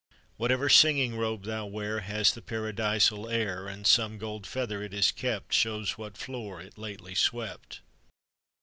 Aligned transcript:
Whatever 0.37 0.67
singing 0.67 1.15
robe 1.15 1.43
thou 1.43 1.67
wear 1.67 1.99
Has 1.99 2.33
the 2.33 2.41
paradisal 2.41 3.29
air; 3.29 3.67
And 3.67 3.85
some 3.85 4.17
gold 4.17 4.47
feather 4.47 4.81
it 4.81 4.93
has 4.93 5.11
kept 5.11 5.53
Shows 5.53 5.91
what 5.95 6.17
Floor 6.17 6.59
it 6.59 6.75
lately 6.75 7.13
swept. 7.13 7.81